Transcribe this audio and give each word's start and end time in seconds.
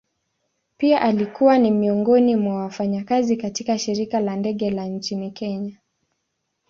Pia 0.77 1.01
alikuwa 1.01 1.57
ni 1.57 1.71
miongoni 1.71 2.35
mwa 2.35 2.55
wafanyakazi 2.55 3.37
katika 3.37 3.77
shirika 3.79 4.19
la 4.19 4.35
ndege 4.35 4.69
la 4.69 4.85
nchini 4.85 5.31
kenya. 5.31 5.77